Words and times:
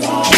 today. 0.00 0.35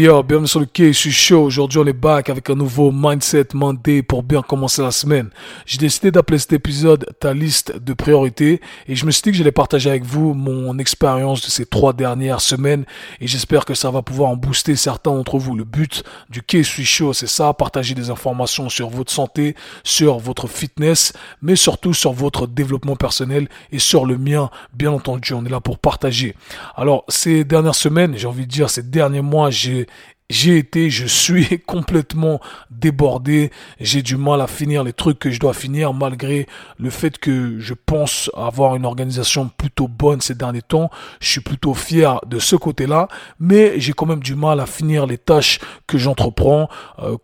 Bienvenue 0.00 0.46
sur 0.46 0.60
le 0.60 0.66
quai, 0.66 0.92
je 0.92 1.10
suis. 1.10 1.34
Aujourd'hui, 1.34 1.80
on 1.80 1.86
est 1.86 1.92
back 1.92 2.30
avec 2.30 2.48
un 2.50 2.54
nouveau 2.54 2.92
Mindset 2.92 3.48
Monday 3.54 4.02
pour 4.02 4.22
bien 4.22 4.42
commencer 4.42 4.80
la 4.80 4.92
semaine. 4.92 5.30
J'ai 5.66 5.78
décidé 5.78 6.12
d'appeler 6.12 6.38
cet 6.38 6.52
épisode 6.52 7.04
ta 7.18 7.34
liste 7.34 7.76
de 7.76 7.94
priorités 7.94 8.60
et 8.86 8.94
je 8.94 9.04
me 9.04 9.10
suis 9.10 9.22
dit 9.22 9.32
que 9.32 9.36
j'allais 9.36 9.50
partager 9.50 9.90
avec 9.90 10.04
vous 10.04 10.34
mon 10.34 10.78
expérience 10.78 11.40
de 11.44 11.50
ces 11.50 11.66
trois 11.66 11.94
dernières 11.94 12.40
semaines 12.40 12.84
et 13.20 13.26
j'espère 13.26 13.64
que 13.64 13.74
ça 13.74 13.90
va 13.90 14.02
pouvoir 14.02 14.30
en 14.30 14.36
booster 14.36 14.76
certains 14.76 15.10
d'entre 15.10 15.36
vous. 15.36 15.56
Le 15.56 15.64
but 15.64 16.04
du 16.30 16.42
quai, 16.42 16.62
je 16.62 16.80
suis 16.80 17.04
c'est 17.12 17.26
ça, 17.26 17.52
partager 17.52 17.96
des 17.96 18.08
informations 18.08 18.68
sur 18.68 18.90
votre 18.90 19.10
santé, 19.10 19.56
sur 19.82 20.18
votre 20.18 20.46
fitness, 20.46 21.12
mais 21.42 21.56
surtout 21.56 21.92
sur 21.92 22.12
votre 22.12 22.46
développement 22.46 22.94
personnel 22.94 23.48
et 23.72 23.80
sur 23.80 24.06
le 24.06 24.16
mien, 24.16 24.48
bien 24.74 24.92
entendu. 24.92 25.32
On 25.32 25.44
est 25.44 25.50
là 25.50 25.60
pour 25.60 25.78
partager. 25.78 26.36
Alors, 26.76 27.04
ces 27.08 27.42
dernières 27.42 27.74
semaines, 27.74 28.14
j'ai 28.16 28.28
envie 28.28 28.46
de 28.46 28.50
dire, 28.52 28.70
ces 28.70 28.84
derniers 28.84 29.22
mois, 29.22 29.50
j'ai 29.50 29.87
j'ai 30.30 30.58
été, 30.58 30.90
je 30.90 31.06
suis 31.06 31.58
complètement 31.66 32.40
débordé. 32.70 33.50
J'ai 33.80 34.02
du 34.02 34.16
mal 34.16 34.40
à 34.40 34.46
finir 34.46 34.84
les 34.84 34.92
trucs 34.92 35.18
que 35.18 35.30
je 35.30 35.40
dois 35.40 35.54
finir 35.54 35.94
malgré 35.94 36.46
le 36.78 36.90
fait 36.90 37.18
que 37.18 37.58
je 37.58 37.74
pense 37.74 38.30
avoir 38.36 38.76
une 38.76 38.84
organisation 38.84 39.48
plutôt 39.48 39.88
bonne 39.88 40.20
ces 40.20 40.34
derniers 40.34 40.62
temps. 40.62 40.90
Je 41.20 41.28
suis 41.28 41.40
plutôt 41.40 41.74
fier 41.74 42.20
de 42.26 42.38
ce 42.38 42.56
côté-là, 42.56 43.08
mais 43.38 43.80
j'ai 43.80 43.92
quand 43.92 44.06
même 44.06 44.22
du 44.22 44.34
mal 44.34 44.60
à 44.60 44.66
finir 44.66 45.06
les 45.06 45.18
tâches 45.18 45.60
que 45.86 45.98
j'entreprends. 45.98 46.68
Euh, 46.98 47.16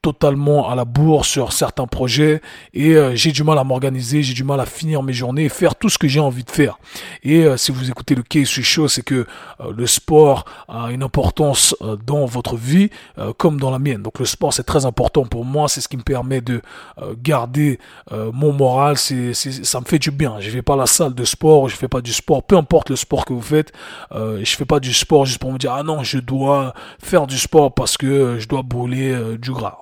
totalement 0.00 0.70
à 0.70 0.76
la 0.76 0.84
bourre 0.84 1.24
sur 1.24 1.52
certains 1.52 1.86
projets 1.86 2.40
et 2.72 2.94
euh, 2.94 3.16
j'ai 3.16 3.32
du 3.32 3.42
mal 3.42 3.58
à 3.58 3.64
m'organiser, 3.64 4.22
j'ai 4.22 4.32
du 4.32 4.44
mal 4.44 4.60
à 4.60 4.66
finir 4.66 5.02
mes 5.02 5.12
journées 5.12 5.46
et 5.46 5.48
faire 5.48 5.74
tout 5.74 5.88
ce 5.88 5.98
que 5.98 6.06
j'ai 6.06 6.20
envie 6.20 6.44
de 6.44 6.50
faire. 6.50 6.78
Et 7.24 7.44
euh, 7.44 7.56
si 7.56 7.72
vous 7.72 7.90
écoutez 7.90 8.14
le 8.14 8.22
case 8.22 8.46
suis 8.46 8.62
chaud, 8.62 8.86
c'est 8.86 9.02
que 9.02 9.26
euh, 9.60 9.72
le 9.76 9.86
sport 9.88 10.44
a 10.68 10.92
une 10.92 11.02
importance 11.02 11.74
dans 12.06 12.26
votre 12.26 12.56
vie 12.56 12.90
comme 13.36 13.58
dans 13.58 13.70
la 13.70 13.78
mienne. 13.78 14.02
Donc 14.02 14.20
le 14.20 14.24
sport 14.24 14.52
c'est 14.52 14.62
très 14.62 14.86
important 14.86 15.24
pour 15.24 15.44
moi, 15.44 15.68
c'est 15.68 15.80
ce 15.80 15.88
qui 15.88 15.96
me 15.96 16.02
permet 16.02 16.40
de 16.40 16.62
garder 17.22 17.78
mon 18.10 18.52
moral, 18.52 18.96
ça 18.96 19.80
me 19.80 19.84
fait 19.84 19.98
du 19.98 20.10
bien. 20.10 20.36
Je 20.40 20.50
vais 20.50 20.62
pas 20.62 20.76
la 20.76 20.86
salle 20.86 21.14
de 21.14 21.24
sport, 21.24 21.68
je 21.68 21.76
fais 21.76 21.88
pas 21.88 22.00
du 22.00 22.12
sport, 22.12 22.42
peu 22.42 22.56
importe 22.56 22.90
le 22.90 22.96
sport 22.96 23.24
que 23.24 23.32
vous 23.32 23.42
faites, 23.42 23.72
je 24.12 24.56
fais 24.56 24.64
pas 24.64 24.80
du 24.80 24.92
sport 24.92 25.26
juste 25.26 25.38
pour 25.38 25.52
me 25.52 25.58
dire 25.58 25.72
ah 25.72 25.82
non, 25.82 26.02
je 26.02 26.18
dois 26.18 26.74
faire 27.02 27.26
du 27.26 27.38
sport 27.38 27.74
parce 27.74 27.96
que 27.96 28.38
je 28.38 28.46
dois 28.46 28.62
brûler 28.62 29.36
du 29.38 29.52
gras 29.52 29.78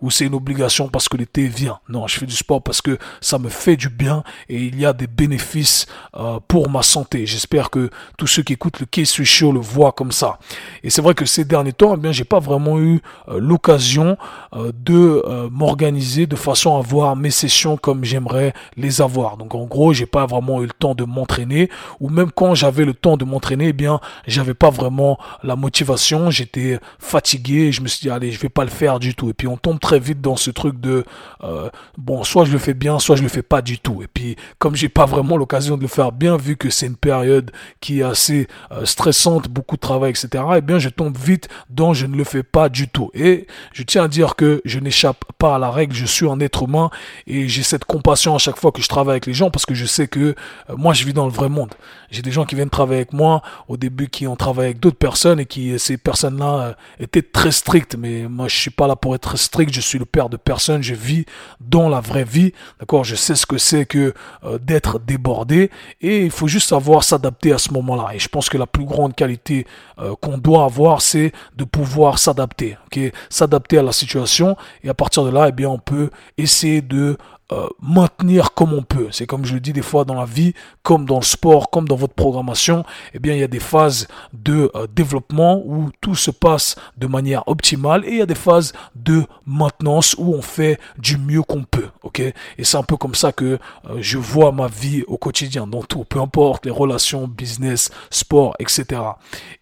Ou 0.00 0.10
c'est 0.10 0.26
une 0.26 0.34
obligation 0.34 0.88
parce 0.88 1.08
que 1.08 1.16
l'été 1.16 1.46
vient. 1.46 1.78
Non, 1.88 2.06
je 2.06 2.18
fais 2.18 2.26
du 2.26 2.34
sport 2.34 2.62
parce 2.62 2.80
que 2.80 2.98
ça 3.20 3.38
me 3.38 3.48
fait 3.48 3.76
du 3.76 3.88
bien 3.88 4.22
et 4.48 4.62
il 4.62 4.78
y 4.78 4.86
a 4.86 4.92
des 4.92 5.06
bénéfices 5.06 5.86
euh, 6.16 6.38
pour 6.46 6.68
ma 6.70 6.82
santé. 6.82 7.26
J'espère 7.26 7.70
que 7.70 7.90
tous 8.18 8.26
ceux 8.26 8.42
qui 8.42 8.52
écoutent 8.52 8.80
le 8.80 8.86
Case 8.86 9.12
chaud 9.22 9.52
le 9.52 9.60
voient 9.60 9.92
comme 9.92 10.12
ça. 10.12 10.38
Et 10.82 10.90
c'est 10.90 11.02
vrai 11.02 11.14
que 11.14 11.24
ces 11.24 11.44
derniers 11.44 11.72
temps, 11.72 11.94
eh 11.94 11.96
bien, 11.96 12.12
j'ai 12.12 12.24
pas 12.24 12.40
vraiment 12.40 12.78
eu 12.78 13.00
euh, 13.28 13.38
l'occasion 13.38 14.16
euh, 14.54 14.72
de 14.74 15.22
m'organiser 15.50 16.26
de 16.26 16.36
façon 16.36 16.76
à 16.76 16.78
avoir 16.78 17.16
mes 17.16 17.30
sessions 17.30 17.76
comme 17.76 18.04
j'aimerais 18.04 18.52
les 18.76 19.00
avoir. 19.00 19.36
Donc 19.36 19.54
en 19.54 19.64
gros, 19.64 19.92
j'ai 19.92 20.06
pas 20.06 20.26
vraiment 20.26 20.62
eu 20.62 20.66
le 20.66 20.72
temps 20.72 20.94
de 20.94 21.04
m'entraîner 21.04 21.70
ou 22.00 22.08
même 22.08 22.30
quand 22.30 22.54
j'avais 22.54 22.84
le 22.84 22.94
temps 22.94 23.16
de 23.16 23.24
m'entraîner, 23.24 23.68
eh 23.68 23.72
bien, 23.72 24.00
j'avais 24.26 24.54
pas 24.54 24.70
vraiment 24.70 25.18
la 25.42 25.56
motivation, 25.56 26.30
j'étais 26.30 26.78
fatigué 26.98 27.54
je 27.72 27.80
me 27.80 27.88
suis 27.88 28.00
dit 28.00 28.10
allez, 28.10 28.32
je 28.32 28.38
vais 28.38 28.48
pas 28.48 28.64
le 28.64 28.70
faire 28.70 28.98
du 28.98 29.14
tout. 29.14 29.32
Et 29.34 29.36
puis 29.36 29.48
on 29.48 29.56
tombe 29.56 29.80
très 29.80 29.98
vite 29.98 30.20
dans 30.20 30.36
ce 30.36 30.52
truc 30.52 30.78
de 30.78 31.02
euh, 31.42 31.68
bon, 31.98 32.22
soit 32.22 32.44
je 32.44 32.52
le 32.52 32.58
fais 32.58 32.72
bien, 32.72 33.00
soit 33.00 33.16
je 33.16 33.22
le 33.24 33.28
fais 33.28 33.42
pas 33.42 33.62
du 33.62 33.80
tout. 33.80 34.00
Et 34.00 34.06
puis 34.06 34.36
comme 34.60 34.76
j'ai 34.76 34.88
pas 34.88 35.06
vraiment 35.06 35.36
l'occasion 35.36 35.76
de 35.76 35.82
le 35.82 35.88
faire 35.88 36.12
bien, 36.12 36.36
vu 36.36 36.56
que 36.56 36.70
c'est 36.70 36.86
une 36.86 36.94
période 36.94 37.50
qui 37.80 37.98
est 37.98 38.04
assez 38.04 38.46
euh, 38.70 38.84
stressante, 38.84 39.48
beaucoup 39.48 39.74
de 39.74 39.80
travail, 39.80 40.10
etc. 40.10 40.28
Et 40.52 40.58
eh 40.58 40.60
bien 40.60 40.78
je 40.78 40.88
tombe 40.88 41.18
vite 41.18 41.48
dans 41.68 41.94
je 41.94 42.06
ne 42.06 42.14
le 42.14 42.22
fais 42.22 42.44
pas 42.44 42.68
du 42.68 42.86
tout. 42.86 43.10
Et 43.12 43.48
je 43.72 43.82
tiens 43.82 44.04
à 44.04 44.08
dire 44.08 44.36
que 44.36 44.62
je 44.64 44.78
n'échappe 44.78 45.24
pas 45.36 45.56
à 45.56 45.58
la 45.58 45.72
règle. 45.72 45.96
Je 45.96 46.06
suis 46.06 46.28
un 46.30 46.38
être 46.38 46.62
humain 46.62 46.90
et 47.26 47.48
j'ai 47.48 47.64
cette 47.64 47.86
compassion 47.86 48.36
à 48.36 48.38
chaque 48.38 48.60
fois 48.60 48.70
que 48.70 48.82
je 48.82 48.88
travaille 48.88 49.14
avec 49.14 49.26
les 49.26 49.34
gens 49.34 49.50
parce 49.50 49.66
que 49.66 49.74
je 49.74 49.84
sais 49.84 50.06
que 50.06 50.20
euh, 50.20 50.34
moi 50.76 50.92
je 50.92 51.04
vis 51.04 51.12
dans 51.12 51.26
le 51.26 51.32
vrai 51.32 51.48
monde. 51.48 51.74
J'ai 52.12 52.22
des 52.22 52.30
gens 52.30 52.44
qui 52.44 52.54
viennent 52.54 52.70
travailler 52.70 53.00
avec 53.00 53.12
moi 53.12 53.42
au 53.66 53.76
début 53.76 54.06
qui 54.08 54.28
ont 54.28 54.36
travaillé 54.36 54.68
avec 54.68 54.78
d'autres 54.78 54.96
personnes 54.96 55.40
et 55.40 55.46
qui 55.46 55.76
ces 55.80 55.96
personnes-là 55.96 56.76
étaient 57.00 57.22
très 57.22 57.50
strictes. 57.50 57.96
Mais 57.98 58.28
moi 58.28 58.46
je 58.46 58.56
suis 58.56 58.70
pas 58.70 58.86
là 58.86 58.94
pour 58.94 59.16
être 59.16 59.23
strict, 59.36 59.72
je 59.72 59.80
suis 59.80 59.98
le 59.98 60.04
père 60.04 60.28
de 60.28 60.36
personne, 60.36 60.82
je 60.82 60.94
vis 60.94 61.24
dans 61.60 61.88
la 61.88 62.00
vraie 62.00 62.24
vie, 62.24 62.52
d'accord 62.78 63.04
Je 63.04 63.14
sais 63.14 63.34
ce 63.34 63.46
que 63.46 63.58
c'est 63.58 63.86
que 63.86 64.14
euh, 64.44 64.58
d'être 64.58 64.98
débordé. 64.98 65.70
Et 66.00 66.24
il 66.24 66.30
faut 66.30 66.48
juste 66.48 66.68
savoir 66.68 67.04
s'adapter 67.04 67.52
à 67.52 67.58
ce 67.58 67.72
moment-là. 67.72 68.14
Et 68.14 68.18
je 68.18 68.28
pense 68.28 68.48
que 68.48 68.58
la 68.58 68.66
plus 68.66 68.84
grande 68.84 69.14
qualité 69.14 69.66
euh, 69.98 70.14
qu'on 70.20 70.38
doit 70.38 70.64
avoir, 70.64 71.00
c'est 71.00 71.32
de 71.56 71.64
pouvoir 71.64 72.18
s'adapter, 72.18 72.76
ok 72.86 73.12
S'adapter 73.30 73.78
à 73.78 73.82
la 73.82 73.92
situation. 73.92 74.56
Et 74.82 74.88
à 74.88 74.94
partir 74.94 75.24
de 75.24 75.30
là, 75.30 75.46
eh 75.48 75.52
bien, 75.52 75.68
on 75.68 75.78
peut 75.78 76.10
essayer 76.38 76.82
de 76.82 77.16
euh, 77.54 77.68
maintenir 77.80 78.52
comme 78.54 78.72
on 78.72 78.82
peut. 78.82 79.08
C'est 79.10 79.26
comme 79.26 79.44
je 79.44 79.54
le 79.54 79.60
dis 79.60 79.72
des 79.72 79.82
fois 79.82 80.04
dans 80.04 80.14
la 80.14 80.24
vie, 80.24 80.54
comme 80.82 81.04
dans 81.04 81.18
le 81.18 81.24
sport, 81.24 81.70
comme 81.70 81.86
dans 81.86 81.94
votre 81.94 82.14
programmation, 82.14 82.84
eh 83.12 83.18
bien 83.18 83.34
il 83.34 83.40
y 83.40 83.44
a 83.44 83.48
des 83.48 83.60
phases 83.60 84.08
de 84.32 84.70
euh, 84.74 84.86
développement 84.92 85.62
où 85.64 85.90
tout 86.00 86.16
se 86.16 86.30
passe 86.30 86.74
de 86.96 87.06
manière 87.06 87.46
optimale 87.46 88.04
et 88.06 88.10
il 88.10 88.18
y 88.18 88.22
a 88.22 88.26
des 88.26 88.34
phases 88.34 88.72
de 88.96 89.24
maintenance 89.46 90.16
où 90.18 90.34
on 90.34 90.42
fait 90.42 90.80
du 90.98 91.16
mieux 91.16 91.42
qu'on 91.42 91.62
peut. 91.62 91.88
Ok? 92.02 92.20
Et 92.20 92.34
c'est 92.64 92.76
un 92.76 92.82
peu 92.82 92.96
comme 92.96 93.14
ça 93.14 93.30
que 93.30 93.44
euh, 93.44 93.58
je 94.00 94.18
vois 94.18 94.50
ma 94.50 94.66
vie 94.66 95.04
au 95.06 95.16
quotidien, 95.16 95.66
dans 95.66 95.82
tout, 95.82 96.04
peu 96.04 96.20
importe 96.20 96.64
les 96.64 96.72
relations, 96.72 97.28
business, 97.28 97.90
sport, 98.10 98.56
etc. 98.58 99.00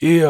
Et 0.00 0.22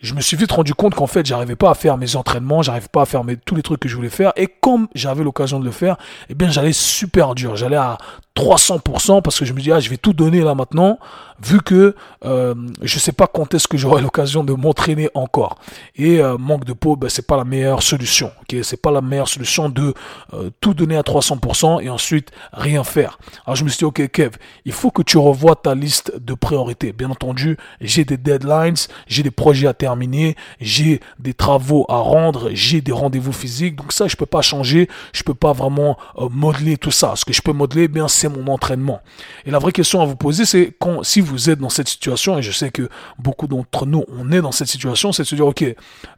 je 0.00 0.14
me 0.14 0.20
suis 0.20 0.36
vite 0.36 0.52
rendu 0.52 0.74
compte 0.74 0.94
qu'en 0.94 1.06
fait 1.06 1.24
j'arrivais 1.24 1.56
pas 1.56 1.70
à 1.70 1.74
faire 1.74 1.96
mes 1.96 2.16
entraînements, 2.16 2.62
j'arrivais 2.62 2.88
pas 2.90 3.02
à 3.02 3.06
faire 3.06 3.22
tous 3.44 3.54
les 3.54 3.62
trucs 3.62 3.80
que 3.80 3.88
je 3.88 3.96
voulais 3.96 4.08
faire 4.08 4.32
et 4.36 4.46
comme 4.46 4.88
j'avais 4.94 5.24
l'occasion 5.24 5.60
de 5.60 5.64
le 5.64 5.70
faire, 5.70 5.96
eh 6.28 6.34
bien 6.34 6.50
j'allais 6.50 6.72
super 7.04 7.34
dur. 7.34 7.54
J'allais 7.54 7.76
à 7.76 7.98
300% 8.36 9.22
parce 9.22 9.38
que 9.38 9.44
je 9.44 9.52
me 9.52 9.60
dis 9.60 9.70
ah 9.70 9.78
je 9.78 9.88
vais 9.88 9.96
tout 9.96 10.12
donner 10.12 10.40
là 10.40 10.54
maintenant 10.56 10.98
vu 11.40 11.60
que 11.60 11.94
euh, 12.24 12.54
je 12.82 12.98
sais 12.98 13.12
pas 13.12 13.26
quand 13.26 13.54
est-ce 13.54 13.68
que 13.68 13.76
j'aurai 13.76 14.02
l'occasion 14.06 14.44
de 14.44 14.52
m'entraîner 14.52 15.08
encore. 15.14 15.58
Et 15.96 16.20
euh, 16.20 16.36
manque 16.38 16.64
de 16.64 16.72
peau 16.72 16.96
ben, 16.96 17.08
c'est 17.08 17.26
pas 17.26 17.36
la 17.36 17.44
meilleure 17.44 17.82
solution 17.82 18.32
ok? 18.42 18.56
C'est 18.62 18.80
pas 18.80 18.90
la 18.90 19.00
meilleure 19.00 19.28
solution 19.28 19.68
de 19.68 19.94
euh, 20.32 20.50
tout 20.60 20.74
donner 20.74 20.96
à 20.96 21.02
300% 21.02 21.82
et 21.82 21.90
ensuite 21.90 22.30
rien 22.52 22.82
faire. 22.82 23.18
Alors 23.46 23.54
je 23.56 23.64
me 23.64 23.68
suis 23.68 23.78
dit 23.78 23.84
ok 23.84 24.08
Kev 24.10 24.36
il 24.64 24.72
faut 24.72 24.90
que 24.90 25.02
tu 25.02 25.16
revoies 25.16 25.54
ta 25.54 25.74
liste 25.74 26.12
de 26.18 26.34
priorités. 26.34 26.92
Bien 26.92 27.10
entendu 27.10 27.56
j'ai 27.80 28.04
des 28.04 28.16
deadlines 28.16 28.74
j'ai 29.06 29.22
des 29.22 29.30
projets 29.30 29.68
à 29.68 29.74
terminer 29.74 30.36
j'ai 30.60 31.00
des 31.20 31.34
travaux 31.34 31.86
à 31.88 31.98
rendre 31.98 32.50
j'ai 32.52 32.80
des 32.80 32.92
rendez-vous 32.92 33.32
physiques. 33.32 33.76
Donc 33.76 33.92
ça 33.92 34.08
je 34.08 34.16
peux 34.16 34.26
pas 34.26 34.42
changer 34.42 34.88
je 35.12 35.22
peux 35.22 35.34
pas 35.34 35.52
vraiment 35.52 35.96
euh, 36.18 36.28
modeler 36.30 36.76
tout 36.76 36.90
ça. 36.90 37.14
Ce 37.14 37.24
que 37.24 37.32
je 37.32 37.42
peux 37.42 37.52
modeler 37.52 37.84
eh 37.84 37.88
bien 37.88 38.08
c'est 38.08 38.23
mon 38.28 38.46
entraînement. 38.52 39.00
Et 39.44 39.50
la 39.50 39.58
vraie 39.58 39.72
question 39.72 40.00
à 40.00 40.04
vous 40.04 40.16
poser, 40.16 40.44
c'est 40.44 40.74
quand, 40.78 41.02
si 41.02 41.20
vous 41.20 41.50
êtes 41.50 41.58
dans 41.58 41.68
cette 41.68 41.88
situation, 41.88 42.38
et 42.38 42.42
je 42.42 42.52
sais 42.52 42.70
que 42.70 42.88
beaucoup 43.18 43.46
d'entre 43.46 43.86
nous, 43.86 44.04
on 44.08 44.32
est 44.32 44.40
dans 44.40 44.52
cette 44.52 44.68
situation, 44.68 45.12
c'est 45.12 45.22
de 45.22 45.28
se 45.28 45.34
dire, 45.34 45.46
ok, 45.46 45.64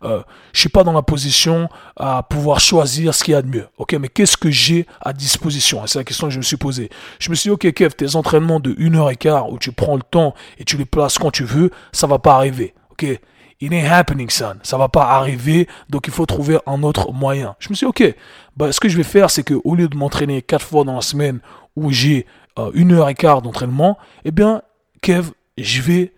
euh, 0.04 0.22
je 0.52 0.60
suis 0.60 0.68
pas 0.68 0.84
dans 0.84 0.92
la 0.92 1.02
position 1.02 1.68
à 1.96 2.22
pouvoir 2.22 2.60
choisir 2.60 3.14
ce 3.14 3.24
qu'il 3.24 3.32
y 3.32 3.36
a 3.36 3.42
de 3.42 3.48
mieux. 3.48 3.66
Ok, 3.78 3.94
mais 3.94 4.08
qu'est-ce 4.08 4.36
que 4.36 4.50
j'ai 4.50 4.86
à 5.00 5.12
disposition? 5.12 5.82
C'est 5.86 5.98
la 5.98 6.04
question 6.04 6.28
que 6.28 6.32
je 6.32 6.38
me 6.38 6.42
suis 6.42 6.56
posée. 6.56 6.90
Je 7.18 7.30
me 7.30 7.34
suis 7.34 7.48
dit, 7.48 7.52
ok, 7.52 7.72
Kev, 7.72 7.94
tes 7.94 8.16
entraînements 8.16 8.60
de 8.60 8.74
1 8.78 8.94
heure 8.94 9.10
et 9.10 9.16
quart 9.16 9.50
où 9.50 9.58
tu 9.58 9.72
prends 9.72 9.96
le 9.96 10.02
temps 10.02 10.34
et 10.58 10.64
tu 10.64 10.76
les 10.76 10.84
places 10.84 11.18
quand 11.18 11.30
tu 11.30 11.44
veux, 11.44 11.70
ça 11.92 12.06
va 12.06 12.18
pas 12.18 12.34
arriver. 12.34 12.74
Ok, 12.90 13.18
It 13.58 13.72
ain't 13.72 13.86
happening, 13.90 14.28
son. 14.28 14.56
Ça 14.62 14.76
va 14.76 14.88
pas 14.88 15.04
arriver, 15.04 15.66
donc 15.88 16.08
il 16.08 16.12
faut 16.12 16.26
trouver 16.26 16.58
un 16.66 16.82
autre 16.82 17.10
moyen. 17.12 17.56
Je 17.58 17.70
me 17.70 17.74
suis 17.74 17.86
dit, 17.86 17.88
ok, 17.88 18.14
bah, 18.54 18.70
ce 18.70 18.80
que 18.80 18.88
je 18.88 18.98
vais 18.98 19.02
faire, 19.02 19.30
c'est 19.30 19.42
que 19.42 19.54
au 19.64 19.74
lieu 19.74 19.88
de 19.88 19.96
m'entraîner 19.96 20.42
quatre 20.42 20.64
fois 20.64 20.84
dans 20.84 20.94
la 20.94 21.00
semaine 21.00 21.40
où 21.76 21.90
j'ai 21.90 22.26
euh, 22.58 22.70
une 22.74 22.92
heure 22.92 23.08
et 23.08 23.14
quart 23.14 23.42
d'entraînement, 23.42 23.98
eh 24.24 24.30
bien, 24.30 24.62
Kev, 25.02 25.30
je 25.58 25.82
vais 25.82 26.14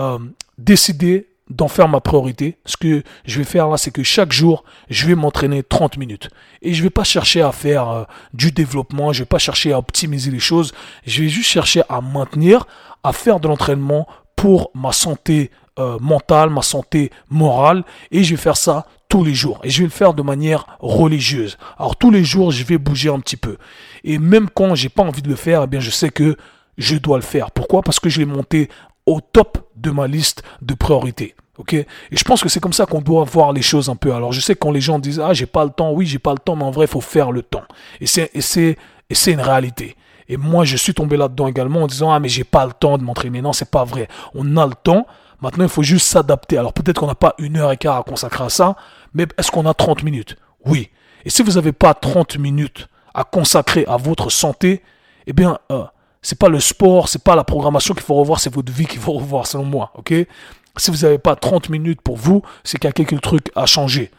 euh, 0.00 0.18
décider 0.58 1.28
d'en 1.50 1.68
faire 1.68 1.88
ma 1.88 2.00
priorité. 2.00 2.58
Ce 2.66 2.76
que 2.76 3.02
je 3.24 3.38
vais 3.38 3.44
faire 3.44 3.68
là, 3.68 3.78
c'est 3.78 3.90
que 3.90 4.02
chaque 4.02 4.32
jour, 4.32 4.64
je 4.90 5.06
vais 5.06 5.14
m'entraîner 5.14 5.62
30 5.62 5.96
minutes. 5.96 6.28
Et 6.60 6.74
je 6.74 6.82
vais 6.82 6.90
pas 6.90 7.04
chercher 7.04 7.40
à 7.40 7.52
faire 7.52 7.88
euh, 7.88 8.04
du 8.34 8.52
développement, 8.52 9.14
je 9.14 9.20
vais 9.20 9.26
pas 9.26 9.38
chercher 9.38 9.72
à 9.72 9.78
optimiser 9.78 10.30
les 10.30 10.40
choses, 10.40 10.72
je 11.06 11.22
vais 11.22 11.28
juste 11.28 11.48
chercher 11.48 11.82
à 11.88 12.02
maintenir, 12.02 12.66
à 13.02 13.14
faire 13.14 13.40
de 13.40 13.48
l'entraînement 13.48 14.06
pour 14.36 14.70
ma 14.74 14.92
santé 14.92 15.50
mentale, 16.00 16.50
ma 16.50 16.62
santé 16.62 17.12
morale, 17.30 17.84
et 18.10 18.24
je 18.24 18.30
vais 18.34 18.40
faire 18.40 18.56
ça 18.56 18.84
tous 19.08 19.24
les 19.24 19.34
jours 19.34 19.60
et 19.64 19.70
je 19.70 19.78
vais 19.78 19.84
le 19.84 19.90
faire 19.90 20.14
de 20.14 20.22
manière 20.22 20.66
religieuse. 20.80 21.56
Alors 21.78 21.96
tous 21.96 22.10
les 22.10 22.24
jours, 22.24 22.50
je 22.50 22.64
vais 22.64 22.78
bouger 22.78 23.08
un 23.08 23.20
petit 23.20 23.36
peu. 23.36 23.56
Et 24.04 24.18
même 24.18 24.48
quand 24.50 24.74
j'ai 24.74 24.88
pas 24.88 25.02
envie 25.02 25.22
de 25.22 25.28
le 25.28 25.36
faire, 25.36 25.62
eh 25.64 25.66
bien 25.66 25.80
je 25.80 25.90
sais 25.90 26.10
que 26.10 26.36
je 26.76 26.96
dois 26.96 27.16
le 27.16 27.22
faire. 27.22 27.50
Pourquoi? 27.50 27.82
Parce 27.82 28.00
que 28.00 28.08
je 28.08 28.18
l'ai 28.20 28.26
monté 28.26 28.68
au 29.06 29.20
top 29.20 29.58
de 29.76 29.90
ma 29.90 30.06
liste 30.06 30.42
de 30.62 30.74
priorités. 30.74 31.34
Ok? 31.56 31.72
Et 31.74 31.86
je 32.12 32.22
pense 32.24 32.42
que 32.42 32.48
c'est 32.48 32.60
comme 32.60 32.72
ça 32.72 32.86
qu'on 32.86 33.00
doit 33.00 33.24
voir 33.24 33.52
les 33.52 33.62
choses 33.62 33.88
un 33.88 33.96
peu. 33.96 34.12
Alors 34.12 34.32
je 34.32 34.40
sais 34.40 34.54
quand 34.54 34.70
les 34.70 34.80
gens 34.80 34.98
disent 34.98 35.20
ah 35.20 35.32
j'ai 35.32 35.46
pas 35.46 35.64
le 35.64 35.70
temps, 35.70 35.90
oui 35.92 36.06
j'ai 36.06 36.20
pas 36.20 36.32
le 36.32 36.38
temps, 36.38 36.54
mais 36.54 36.64
en 36.64 36.70
vrai 36.70 36.84
il 36.84 36.90
faut 36.90 37.00
faire 37.00 37.32
le 37.32 37.42
temps. 37.42 37.64
Et 38.00 38.06
c'est 38.06 38.30
et 38.34 38.40
c'est 38.40 38.76
et 39.10 39.14
c'est 39.14 39.32
une 39.32 39.40
réalité. 39.40 39.96
Et 40.28 40.36
moi 40.36 40.64
je 40.64 40.76
suis 40.76 40.94
tombé 40.94 41.16
là-dedans 41.16 41.48
également 41.48 41.82
en 41.82 41.86
disant 41.86 42.12
ah 42.12 42.20
mais 42.20 42.28
j'ai 42.28 42.44
pas 42.44 42.64
le 42.66 42.72
temps 42.72 42.96
de 42.98 43.02
m'entraîner. 43.02 43.42
Non 43.42 43.52
c'est 43.52 43.70
pas 43.70 43.84
vrai. 43.84 44.08
On 44.34 44.56
a 44.56 44.66
le 44.66 44.74
temps. 44.74 45.06
Maintenant 45.40 45.64
il 45.64 45.70
faut 45.70 45.82
juste 45.82 46.06
s'adapter. 46.06 46.58
Alors 46.58 46.72
peut-être 46.72 47.00
qu'on 47.00 47.06
n'a 47.06 47.14
pas 47.14 47.34
une 47.38 47.56
heure 47.56 47.72
et 47.72 47.76
quart 47.76 47.96
à 47.96 48.02
consacrer 48.02 48.44
à 48.44 48.48
ça, 48.48 48.76
mais 49.14 49.26
est-ce 49.36 49.50
qu'on 49.50 49.66
a 49.66 49.74
30 49.74 50.02
minutes? 50.02 50.36
Oui. 50.64 50.90
Et 51.24 51.30
si 51.30 51.42
vous 51.42 51.52
n'avez 51.52 51.72
pas 51.72 51.94
30 51.94 52.38
minutes 52.38 52.88
à 53.14 53.24
consacrer 53.24 53.84
à 53.88 53.96
votre 53.96 54.30
santé, 54.30 54.82
eh 55.26 55.32
bien 55.32 55.58
euh, 55.72 55.84
c'est 56.22 56.38
pas 56.38 56.48
le 56.48 56.60
sport, 56.60 57.08
c'est 57.08 57.22
pas 57.22 57.36
la 57.36 57.44
programmation 57.44 57.94
qu'il 57.94 58.02
faut 58.02 58.14
revoir, 58.14 58.40
c'est 58.40 58.52
votre 58.52 58.72
vie 58.72 58.86
qu'il 58.86 59.00
faut 59.00 59.12
revoir 59.14 59.46
selon 59.46 59.64
moi. 59.64 59.92
Si 60.76 60.90
vous 60.90 60.98
n'avez 60.98 61.18
pas 61.18 61.34
30 61.34 61.70
minutes 61.70 62.00
pour 62.00 62.16
vous, 62.16 62.42
c'est 62.62 62.78
qu'il 62.78 62.88
y 62.88 62.90
a 62.90 62.92
quelques 62.92 63.20
trucs 63.20 63.50
à 63.56 63.66
changer. 63.66 64.10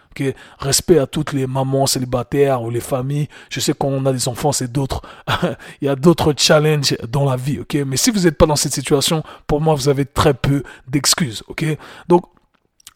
Respect 0.60 1.00
à 1.00 1.08
toutes 1.08 1.34
les 1.34 1.48
mamans 1.48 1.88
célibataires 1.88 2.62
ou 2.62 2.70
les 2.70 2.80
familles. 2.80 3.28
Je 3.50 3.60
sais 3.60 3.74
qu'on 3.74 4.06
a 4.06 4.12
des 4.12 4.28
enfants, 4.28 4.52
c'est 4.52 4.72
d'autres. 4.72 5.02
Il 5.82 5.86
y 5.86 5.88
a 5.88 5.96
d'autres 5.96 6.34
challenges 6.38 6.98
dans 7.08 7.24
la 7.30 7.38
vie. 7.38 7.60
ok? 7.60 7.76
Mais 7.86 7.98
si 7.98 8.12
vous 8.12 8.22
n'êtes 8.22 8.38
pas 8.38 8.46
dans 8.46 8.56
cette 8.56 8.74
situation, 8.74 9.24
pour 9.48 9.62
moi, 9.62 9.76
vous 9.76 9.88
avez 9.88 10.06
très 10.06 10.34
peu 10.34 10.64
d'excuses. 10.88 11.44
Donc, 12.08 12.24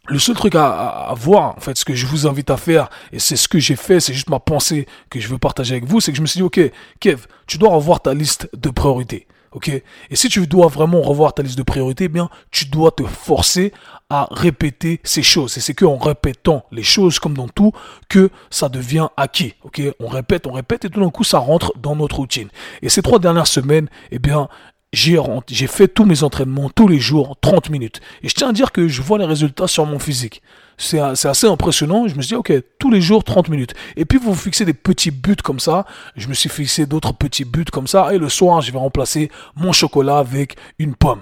le 0.07 0.19
seul 0.19 0.35
truc 0.35 0.55
à, 0.55 0.67
à, 0.67 1.13
voir, 1.13 1.55
en 1.57 1.59
fait, 1.59 1.77
ce 1.77 1.85
que 1.85 1.95
je 1.95 2.05
vous 2.05 2.27
invite 2.27 2.49
à 2.49 2.57
faire, 2.57 2.89
et 3.11 3.19
c'est 3.19 3.35
ce 3.35 3.47
que 3.47 3.59
j'ai 3.59 3.75
fait, 3.75 3.99
c'est 3.99 4.13
juste 4.13 4.29
ma 4.29 4.39
pensée 4.39 4.85
que 5.09 5.19
je 5.19 5.27
veux 5.27 5.37
partager 5.37 5.75
avec 5.75 5.85
vous, 5.85 6.01
c'est 6.01 6.11
que 6.11 6.17
je 6.17 6.21
me 6.21 6.27
suis 6.27 6.39
dit, 6.39 6.43
ok, 6.43 6.59
Kev, 6.99 7.25
tu 7.47 7.57
dois 7.57 7.69
revoir 7.69 8.01
ta 8.01 8.13
liste 8.13 8.49
de 8.53 8.69
priorités 8.69 9.27
ok? 9.53 9.69
Et 9.69 10.15
si 10.15 10.29
tu 10.29 10.45
dois 10.47 10.67
vraiment 10.67 11.01
revoir 11.01 11.33
ta 11.33 11.43
liste 11.43 11.57
de 11.57 11.63
priorités, 11.63 12.05
eh 12.05 12.09
bien, 12.09 12.29
tu 12.51 12.65
dois 12.65 12.91
te 12.91 13.03
forcer 13.03 13.71
à 14.09 14.27
répéter 14.31 14.99
ces 15.03 15.23
choses. 15.23 15.57
Et 15.57 15.61
c'est 15.61 15.73
qu'en 15.73 15.97
répétant 15.97 16.65
les 16.71 16.83
choses, 16.83 17.19
comme 17.19 17.35
dans 17.35 17.47
tout, 17.47 17.71
que 18.09 18.29
ça 18.49 18.69
devient 18.69 19.07
acquis, 19.17 19.55
ok? 19.63 19.81
On 19.99 20.07
répète, 20.07 20.47
on 20.47 20.51
répète, 20.51 20.85
et 20.85 20.89
tout 20.89 20.99
d'un 20.99 21.09
coup, 21.09 21.23
ça 21.23 21.39
rentre 21.39 21.73
dans 21.77 21.95
notre 21.95 22.17
routine. 22.17 22.49
Et 22.81 22.89
ces 22.89 23.01
trois 23.01 23.19
dernières 23.19 23.47
semaines, 23.47 23.89
eh 24.11 24.19
bien, 24.19 24.49
j'ai, 24.93 25.67
fait 25.67 25.87
tous 25.87 26.05
mes 26.05 26.23
entraînements 26.23 26.69
tous 26.69 26.87
les 26.87 26.99
jours, 26.99 27.35
30 27.41 27.69
minutes. 27.69 27.99
Et 28.21 28.29
je 28.29 28.35
tiens 28.35 28.49
à 28.49 28.53
dire 28.53 28.71
que 28.71 28.87
je 28.87 29.01
vois 29.01 29.17
les 29.17 29.25
résultats 29.25 29.67
sur 29.67 29.85
mon 29.85 29.99
physique 29.99 30.41
c'est 30.77 30.99
assez 30.99 31.47
impressionnant. 31.47 32.07
Je 32.07 32.15
me 32.15 32.21
suis 32.21 32.29
dit, 32.29 32.35
ok, 32.35 32.51
tous 32.79 32.91
les 32.91 33.01
jours 33.01 33.23
30 33.23 33.49
minutes. 33.49 33.73
Et 33.95 34.05
puis 34.05 34.17
vous 34.17 34.35
fixez 34.35 34.65
des 34.65 34.73
petits 34.73 35.11
buts 35.11 35.35
comme 35.35 35.59
ça. 35.59 35.85
Je 36.15 36.27
me 36.27 36.33
suis 36.33 36.49
fixé 36.49 36.85
d'autres 36.85 37.13
petits 37.13 37.45
buts 37.45 37.65
comme 37.71 37.87
ça. 37.87 38.13
Et 38.13 38.17
le 38.17 38.29
soir, 38.29 38.61
je 38.61 38.71
vais 38.71 38.77
remplacer 38.77 39.29
mon 39.55 39.71
chocolat 39.71 40.17
avec 40.17 40.57
une 40.79 40.95
pomme. 40.95 41.21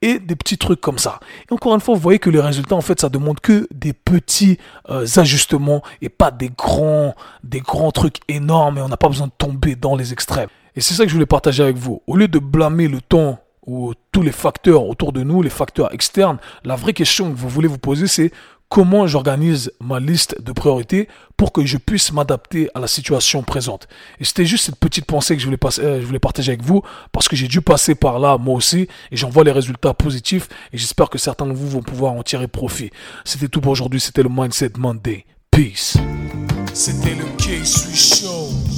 Et 0.00 0.20
des 0.20 0.36
petits 0.36 0.58
trucs 0.58 0.80
comme 0.80 0.98
ça. 0.98 1.18
Et 1.50 1.52
encore 1.52 1.74
une 1.74 1.80
fois, 1.80 1.94
vous 1.94 2.00
voyez 2.00 2.20
que 2.20 2.30
les 2.30 2.40
résultats, 2.40 2.76
en 2.76 2.80
fait, 2.80 3.00
ça 3.00 3.08
demande 3.08 3.40
que 3.40 3.66
des 3.74 3.92
petits 3.92 4.56
euh, 4.90 5.04
ajustements 5.16 5.82
et 6.00 6.08
pas 6.08 6.30
des 6.30 6.50
grands, 6.50 7.16
des 7.42 7.60
grands 7.60 7.90
trucs 7.90 8.18
énormes. 8.28 8.78
Et 8.78 8.80
on 8.80 8.88
n'a 8.88 8.96
pas 8.96 9.08
besoin 9.08 9.26
de 9.26 9.32
tomber 9.36 9.74
dans 9.74 9.96
les 9.96 10.12
extrêmes. 10.12 10.50
Et 10.78 10.80
c'est 10.80 10.94
ça 10.94 11.02
que 11.02 11.08
je 11.08 11.14
voulais 11.14 11.26
partager 11.26 11.64
avec 11.64 11.76
vous. 11.76 12.02
Au 12.06 12.14
lieu 12.14 12.28
de 12.28 12.38
blâmer 12.38 12.86
le 12.86 13.00
temps 13.00 13.40
ou 13.66 13.94
tous 14.12 14.22
les 14.22 14.30
facteurs 14.30 14.84
autour 14.84 15.12
de 15.12 15.24
nous, 15.24 15.42
les 15.42 15.50
facteurs 15.50 15.92
externes, 15.92 16.38
la 16.62 16.76
vraie 16.76 16.92
question 16.92 17.32
que 17.32 17.36
vous 17.36 17.48
voulez 17.48 17.66
vous 17.66 17.78
poser, 17.78 18.06
c'est 18.06 18.30
comment 18.68 19.08
j'organise 19.08 19.72
ma 19.80 19.98
liste 19.98 20.40
de 20.40 20.52
priorités 20.52 21.08
pour 21.36 21.52
que 21.52 21.66
je 21.66 21.78
puisse 21.78 22.12
m'adapter 22.12 22.68
à 22.76 22.78
la 22.78 22.86
situation 22.86 23.42
présente. 23.42 23.88
Et 24.20 24.24
c'était 24.24 24.44
juste 24.44 24.66
cette 24.66 24.78
petite 24.78 25.04
pensée 25.04 25.34
que 25.34 25.42
je 25.42 25.46
voulais, 25.46 25.58
euh, 25.80 26.00
je 26.00 26.06
voulais 26.06 26.20
partager 26.20 26.52
avec 26.52 26.62
vous 26.62 26.82
parce 27.10 27.26
que 27.26 27.34
j'ai 27.34 27.48
dû 27.48 27.60
passer 27.60 27.96
par 27.96 28.20
là 28.20 28.38
moi 28.38 28.54
aussi 28.54 28.86
et 29.10 29.16
j'en 29.16 29.30
vois 29.30 29.42
les 29.42 29.50
résultats 29.50 29.94
positifs 29.94 30.48
et 30.72 30.78
j'espère 30.78 31.10
que 31.10 31.18
certains 31.18 31.46
de 31.46 31.54
vous 31.54 31.68
vont 31.68 31.82
pouvoir 31.82 32.12
en 32.12 32.22
tirer 32.22 32.46
profit. 32.46 32.92
C'était 33.24 33.48
tout 33.48 33.60
pour 33.60 33.72
aujourd'hui, 33.72 33.98
c'était 33.98 34.22
le 34.22 34.30
Mindset 34.30 34.74
Monday. 34.78 35.26
Peace. 35.50 35.96
C'était 36.72 37.16
le 37.16 37.24
K-Sui 37.36 37.96
Show. 37.96 38.77